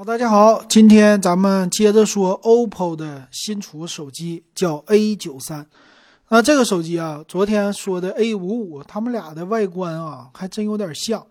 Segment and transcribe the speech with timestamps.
[0.00, 5.66] 好，大家好，今天咱们接着说 OPPO 的新出手机，叫 A 九三。
[6.30, 11.26] 那这个手机啊，昨天说的 A 五五，他们俩的外观啊，还真有点像。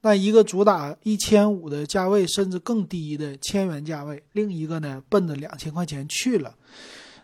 [0.00, 6.54] 那一个主打一千五的价位，甚至更低的千元价位，另一个呢，奔着两千块钱去了。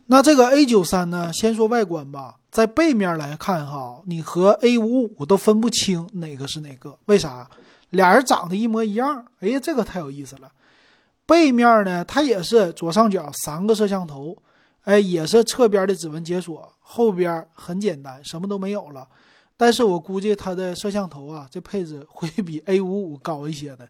[0.08, 7.48] 那这个 A 九三呢，先说外观吧，在背面来看哈，你和 A 五五都分不清哪个是哪个，为啥？
[7.88, 9.24] 俩人长得一模一样。
[9.40, 10.52] 哎呀，这个太有意思了。
[11.26, 14.36] 背面呢，它也是左上角三个摄像头，
[14.82, 19.06] 哎，也是侧边的指纹解锁，后边很简单，什么都没有了。
[19.56, 23.88] 但是我估计它的摄像头啊，这配置会比 A 五五高一些的。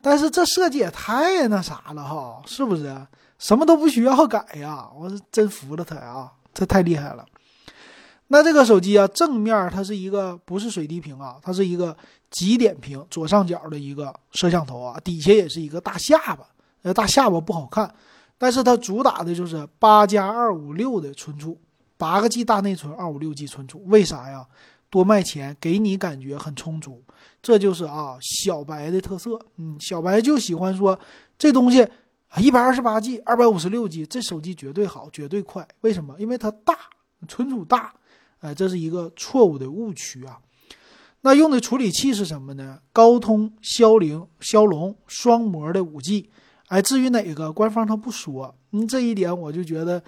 [0.00, 3.06] 但是这设计也太那啥了哈，是不是？
[3.38, 7.26] 什么都不需要改呀，我是真服了它呀，这太厉害了。
[8.28, 11.94] 那这个手机啊，正面它是一个不是水滴屏啊，它是一个
[12.30, 16.46] 极点屏，左上角的一个摄像头啊，底下也是一个大下巴。
[16.82, 17.94] 呃，大下巴不好看，
[18.36, 21.58] 但是它主打的就是八加二五六的存储，
[21.96, 24.46] 八个 G 大内存，二五六 G 存储，为啥呀？
[24.90, 27.02] 多卖钱，给你感觉很充足，
[27.40, 29.38] 这就是啊小白的特色。
[29.56, 30.98] 嗯，小白就喜欢说
[31.38, 31.82] 这东西
[32.28, 35.66] 啊，一百二十八 G，二百五十六 G，这手机绝对好，绝对快。
[35.80, 36.14] 为什么？
[36.18, 36.76] 因为它大，
[37.26, 37.94] 存储大。
[38.40, 40.38] 哎，这是一个错误的误区啊。
[41.22, 42.80] 那用的处理器是什么呢？
[42.92, 46.28] 高通骁龙骁龙双模的五 G。
[46.72, 50.02] 哎，至于哪个官方他不说，嗯，这一点我就觉得，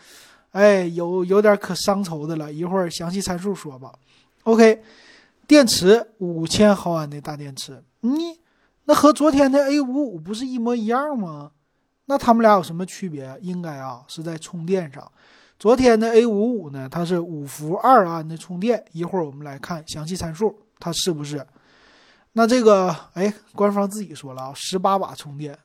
[0.52, 2.50] 哎，有有点可伤愁的了。
[2.50, 3.92] 一会儿详细参数说吧。
[4.44, 4.82] OK，
[5.46, 8.40] 电池五千毫安的大电池，你
[8.84, 11.50] 那和昨天的 A 五五不是一模一样吗？
[12.06, 13.36] 那他们俩有什么区别？
[13.42, 15.12] 应该啊是在充电上。
[15.58, 18.82] 昨天的 A 五五呢，它是五伏二安的充电。
[18.92, 21.46] 一会儿我们来看详细参数，它是不是？
[22.32, 25.58] 那这个哎，官方自己说了啊，十八瓦充电。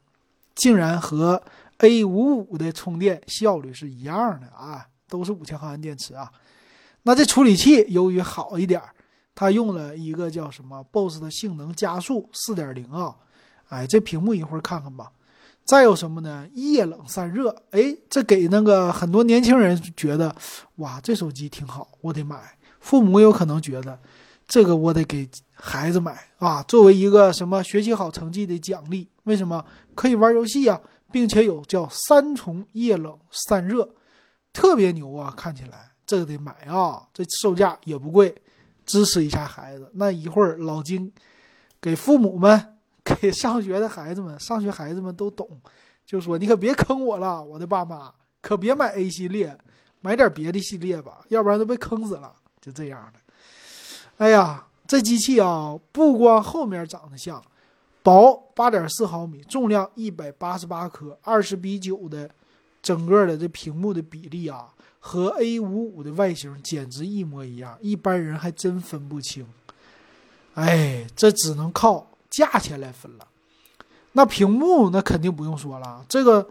[0.59, 1.41] 竟然和
[1.77, 6.29] A 五五的充电效率是一样的啊，都是五千毫安电池啊。
[7.03, 8.81] 那这处理器由于好一点，
[9.33, 13.15] 它用了一个叫什么 BOSS 的性能加速四点零啊。
[13.69, 15.09] 哎，这屏幕一会儿看看吧。
[15.63, 16.45] 再有什么呢？
[16.55, 20.35] 液冷散热，哎，这给那个很多年轻人觉得
[20.77, 22.57] 哇，这手机挺好，我得买。
[22.81, 23.97] 父母有可能觉得
[24.49, 29.07] 这个我得给孩子买啊，作为一个什么学习好成绩的奖励。
[29.25, 33.87] 为什么可以玩游戏啊，并且有叫三重液冷散热，
[34.51, 35.31] 特别牛啊！
[35.37, 38.35] 看起来这个得买啊，这售价也不贵，
[38.87, 39.91] 支持一下孩子。
[39.93, 41.13] 那一会儿老金
[41.79, 45.47] 给父母们、给上学的孩子们，上学孩子们都懂，
[46.07, 48.11] 就说你可别坑我了，我的爸妈
[48.41, 49.55] 可别买 A 系列，
[50.01, 52.33] 买点别的系列吧，要不然都被坑死了。
[52.59, 53.19] 就这样的。
[54.19, 57.41] 哎呀，这机器啊，不光后面长得像。
[58.01, 62.29] 薄八点四毫米，重量一百八十八克，二十比九的
[62.81, 69.45] 整个的这屏幕的比例啊，和 A 五五的外形简直一模一样，一般人还真分不清。
[70.55, 73.27] 哎，这只能靠价钱来分了。
[74.13, 76.49] 那屏幕那肯定不用说了，这个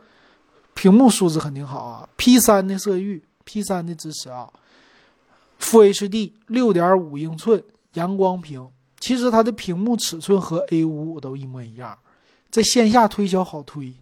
[0.75, 4.49] 屏幕素质肯定好啊，P 三的色域，P 三的支持啊
[5.69, 7.63] 负 H D 六点五英寸
[7.93, 8.67] 阳光屏。
[8.99, 11.97] 其实它的屏幕尺寸和 A 五五都一模一样，
[12.51, 13.95] 在线下推销好推。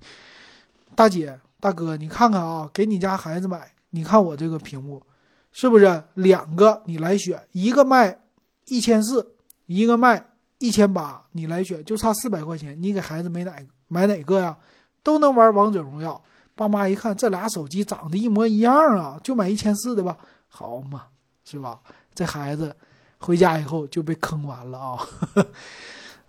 [0.94, 5.02] 大姐大哥，你看看啊，给你家孩子买，你看我这个屏幕，
[5.50, 7.42] 是不是两个你来选？
[7.50, 8.20] 一个卖
[8.68, 9.34] 一千四，
[9.66, 10.24] 一个卖
[10.58, 13.56] 一千八，你来选，就差四百块钱，你给孩子买哪
[13.88, 14.56] 买哪个呀？
[15.02, 16.22] 都能玩王者荣耀。
[16.54, 20.16] 爸妈一看这俩手机长得一模一样啊，就买一千四的吧，
[20.48, 21.08] 好嘛，
[21.48, 21.80] 是吧？
[22.14, 22.76] 这孩子。
[23.18, 25.08] 回家以后就被坑完了啊！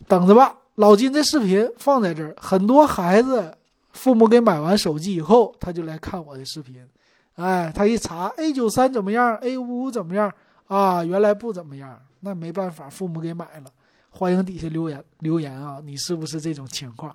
[0.08, 3.56] 等着吧，老金这视频放在这儿，很多孩子
[3.92, 6.88] 父母给买完手机以后，他就来看我的视频。
[7.36, 10.34] 哎，他一查 A 九三怎么样，A 五五怎么样
[10.68, 11.04] 啊？
[11.04, 13.70] 原来不怎么样，那没办法，父母给买了。
[14.10, 17.14] 欢迎底下留言留言啊，你是不是这种情况？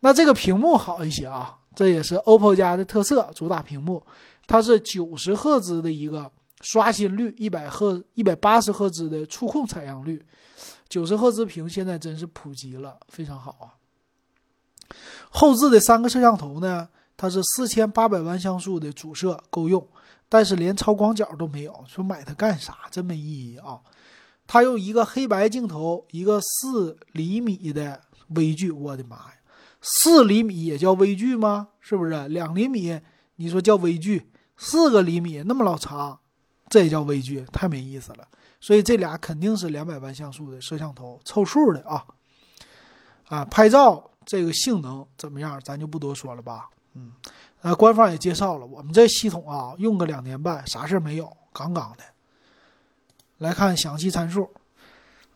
[0.00, 4.04] 那这个屏幕好一些啊，这也是 OPPO 家的特色，主打屏幕，
[4.48, 6.30] 它是九十赫兹的一个。
[6.60, 10.24] 刷新率一百赫一百八十赫兹的触控采样率，
[10.88, 13.74] 九十赫兹屏现在真是普及了，非常好啊。
[15.30, 19.86] 后置的三个摄像头呢，它是四千八百万像素的主摄够用，
[20.28, 22.76] 但是连超广角都没有，说买它干啥？
[22.90, 23.80] 真没意义啊！
[24.46, 29.34] 它用一个黑白镜头，一个四厘米的微距，我的妈呀，
[29.80, 31.68] 四厘米也叫微距吗？
[31.78, 32.28] 是不是？
[32.28, 33.00] 两厘米
[33.36, 36.18] 你说叫微距，四个厘米那么老长？
[36.70, 38.26] 这也叫微距，太没意思了。
[38.60, 42.06] 所以这俩肯定是两百万像素的摄像头，凑数的啊。
[43.28, 46.68] 啊，拍照这个性能怎么样，咱就不多说了吧。
[46.94, 47.12] 嗯，
[47.62, 52.04] 呃，官方也介绍了，我们这系统啊，用个两年半，啥事没有，杠杠的。
[53.38, 54.50] 来看详细参数，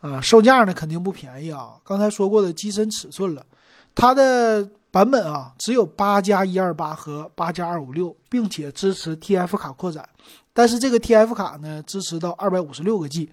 [0.00, 1.80] 啊，售价呢肯定不便宜啊。
[1.84, 3.46] 刚才说过的机身尺寸了，
[3.94, 10.08] 它的版本啊只有八加一二八和八加二五六，并且支持 TF 卡扩展，
[10.52, 13.28] 但是这个 TF 卡呢支持到二百五十六个 G，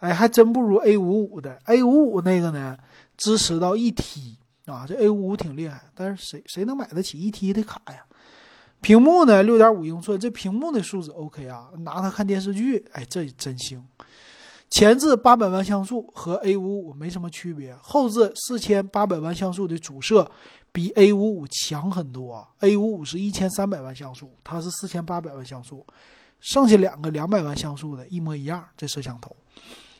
[0.00, 1.56] 哎，还真不如 A 五五的。
[1.66, 2.76] A 五五那个呢
[3.16, 8.04] 支持到一 T 啊，这 A 五五挺厉害，但是谁谁能买得起一 T 的卡呀？
[8.80, 13.86] 屏幕呢六点五英寸，这屏幕的素质 OK 啊，拿它看电视剧，哎，这真行。
[14.74, 20.28] 前置八百万像素和 A 五五没什么区别，后置四千八百万像素的主摄
[20.72, 22.44] 比 A 五五强很多。
[22.58, 25.86] A 五五是一千三百万像素，它是四千八百万像素，
[26.40, 28.66] 剩下两个两百万像素的一模一样。
[28.76, 29.36] 这摄像头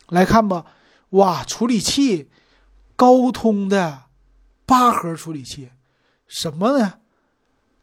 [0.08, 0.66] 来看吧，
[1.10, 2.28] 哇，处理器
[2.96, 4.02] 高通的
[4.66, 5.70] 八核处理器，
[6.26, 6.94] 什么呢？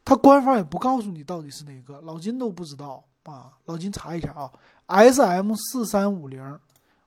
[0.04, 3.52] 它官方也不告诉你到底是哪个，老金都不知道啊。
[3.64, 4.52] 老金查一下啊
[4.88, 6.60] ，SM 四三五零。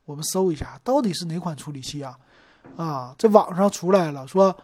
[0.06, 2.18] 我们搜一下，到底是哪款处理器啊？
[2.78, 4.56] 啊，这网上出来了，说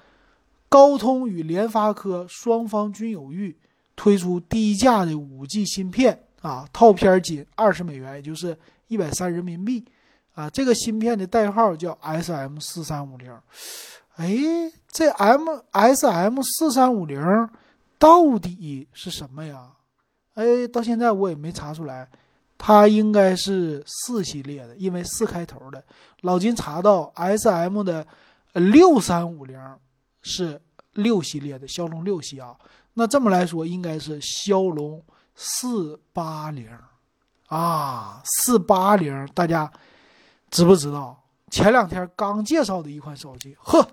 [0.69, 3.55] 高通与联发科双方均有意
[3.95, 8.57] 推出低价的五 G 芯片啊，套片仅二十美元，也就是
[8.87, 9.85] 一百三人民币
[10.33, 10.49] 啊。
[10.49, 13.31] 这个芯片的代号叫 SM 四三五零。
[14.15, 14.35] 哎，
[14.91, 17.49] 这 M SM 四三五零
[17.99, 19.71] 到底是什么呀？
[20.33, 22.09] 哎，到现在我也没查出来。
[22.63, 25.83] 它应该是四系列的，因为四开头的。
[26.21, 28.05] 老金查到 S M 的
[28.53, 29.59] 六三五零
[30.21, 30.61] 是
[30.93, 32.55] 六系列的骁龙六系啊。
[32.93, 35.03] 那这么来说，应该是骁龙
[35.33, 36.69] 四八零
[37.47, 39.71] 啊，四八零，大家
[40.51, 41.19] 知不知道？
[41.49, 43.87] 前两天刚介绍的一款手机，呵，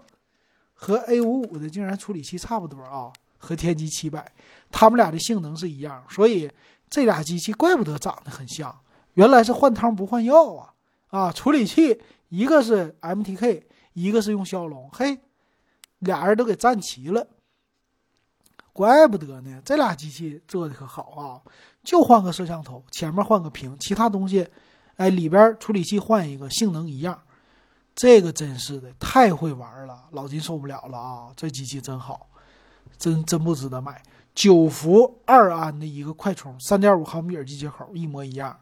[0.75, 4.31] 和 A 五五的竟然处理器差不多啊，和天玑七百，
[4.71, 6.51] 他们俩的性能是一样，所以。
[6.91, 8.81] 这俩机器怪不得长得很像，
[9.15, 10.75] 原来是换汤不换药啊！
[11.09, 13.65] 啊，处理器一个是 MTK，
[13.95, 15.19] 一个是用骁龙，嘿，
[15.99, 17.27] 俩人都给占齐了，
[18.73, 19.61] 怪不得呢。
[19.65, 21.43] 这俩机器做的可好啊，
[21.83, 24.49] 就换个摄像头，前面换个屏，其他东西，
[24.97, 27.23] 哎，里边处理器换一个，性能一样。
[27.95, 31.33] 这个真是的，太会玩了，老金受不了了啊！
[31.37, 32.29] 这机器真好，
[32.97, 34.01] 真真不值得买。
[34.39, 38.57] 九伏二安的一个快充，三点五毫米耳机接口一模一样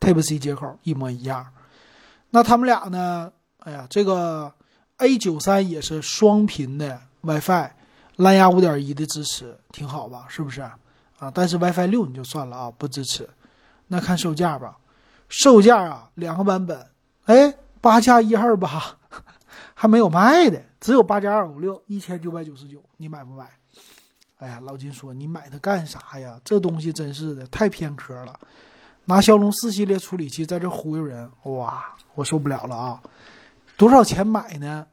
[0.00, 1.46] ，Type C 接口一模一样。
[2.30, 3.30] 那他们俩呢？
[3.58, 4.50] 哎呀，这个
[4.96, 7.72] A 九三也是双频的 WiFi，
[8.16, 10.24] 蓝牙五点一的支持，挺好吧？
[10.30, 10.78] 是不是啊？
[11.34, 13.28] 但是 WiFi 六你就算了啊，不支持。
[13.88, 14.78] 那看售价吧，
[15.28, 16.86] 售价啊，两个版本，
[17.26, 18.82] 哎，八加一二八
[19.76, 23.46] 还没有卖的，只有八加二五六，一千九百九十九，你买不买？
[24.42, 26.40] 哎呀，老金说你买它干啥呀？
[26.44, 28.40] 这东西真是的，太偏科了，
[29.04, 33.00] 拿骁龙四系列处理器在这忽悠人，哇，我受不了了啊！
[33.76, 34.84] 多少钱买呢？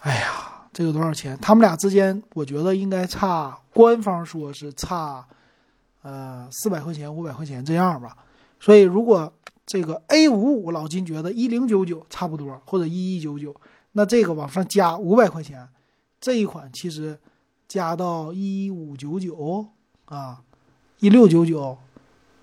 [0.00, 1.38] 哎呀，这个多少钱？
[1.40, 5.26] 他们俩之间，我觉得应该差，官方说是差，
[6.02, 8.14] 呃，四百块钱、五百块钱这样吧。
[8.60, 9.32] 所以如果
[9.64, 13.58] 这个 A 五五，老金觉得一零九九差不多，或者一一九九，
[13.92, 15.66] 那这个往上加五百块钱，
[16.20, 17.18] 这一款其实。
[17.70, 19.64] 加到一五九九
[20.06, 20.42] 啊，
[20.98, 21.78] 一六九九，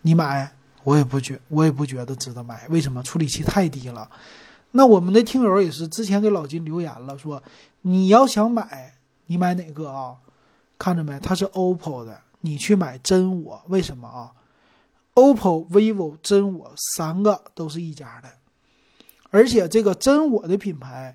[0.03, 0.55] 你买
[0.85, 3.03] 我也不觉我也不觉得值得买，为什么？
[3.03, 4.09] 处理器太低了。
[4.71, 7.43] 那我们的听友也是之前给老金留言了，说
[7.81, 8.93] 你要想买，
[9.25, 10.15] 你买哪个啊？
[10.77, 11.19] 看着没？
[11.19, 14.31] 它是 OPPO 的，你去买真我，为什么啊
[15.15, 18.29] ？OPPO、vivo、真我三个都是一家的，
[19.29, 21.13] 而且这个真我的品牌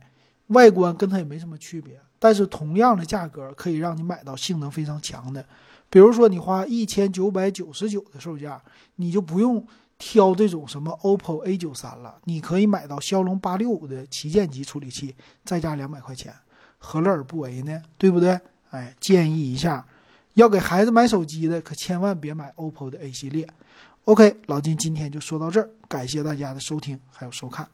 [0.49, 1.99] 外观跟它也没什么区别。
[2.23, 5.45] 但是同样的价格可以让你买到性能非常强的，
[5.91, 8.63] 比如说你花一千九百九十九的售价，
[8.95, 9.67] 你就不用
[9.99, 16.33] 挑这种什么 OPPO A 九三了，你可以买到骁龙八六五的旗舰级处理器，再加两百块钱，
[16.79, 17.83] 何乐而不为呢？
[17.99, 18.39] 对不对？
[18.71, 19.85] 哎，建议一下，
[20.35, 23.49] 要给孩子买手机的可千万别买 OPPO 的 A 系列。
[24.05, 27.67] OK，老金今天就说到这儿，感谢大家的收听还有收看。